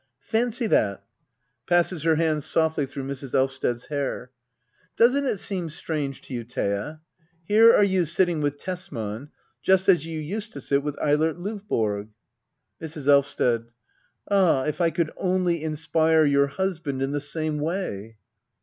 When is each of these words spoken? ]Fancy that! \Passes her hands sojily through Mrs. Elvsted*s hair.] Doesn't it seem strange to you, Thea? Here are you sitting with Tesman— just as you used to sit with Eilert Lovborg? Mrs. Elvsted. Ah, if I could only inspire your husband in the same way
]Fancy 0.33 0.65
that! 0.65 1.03
\Passes 1.67 2.01
her 2.01 2.15
hands 2.15 2.43
sojily 2.45 2.89
through 2.89 3.03
Mrs. 3.03 3.35
Elvsted*s 3.35 3.85
hair.] 3.85 4.31
Doesn't 4.97 5.27
it 5.27 5.37
seem 5.37 5.69
strange 5.69 6.23
to 6.23 6.33
you, 6.33 6.43
Thea? 6.43 7.01
Here 7.45 7.71
are 7.71 7.83
you 7.83 8.05
sitting 8.05 8.41
with 8.41 8.57
Tesman— 8.57 9.29
just 9.61 9.87
as 9.87 10.03
you 10.07 10.19
used 10.19 10.53
to 10.53 10.59
sit 10.61 10.81
with 10.81 10.99
Eilert 10.99 11.37
Lovborg? 11.37 12.07
Mrs. 12.81 13.07
Elvsted. 13.07 13.65
Ah, 14.27 14.63
if 14.63 14.81
I 14.81 14.89
could 14.89 15.11
only 15.17 15.63
inspire 15.63 16.25
your 16.25 16.47
husband 16.47 17.03
in 17.03 17.11
the 17.11 17.21
same 17.21 17.59
way 17.59 18.17